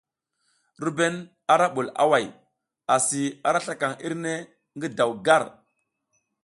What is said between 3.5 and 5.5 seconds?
slakaŋ irne ngi daw gar.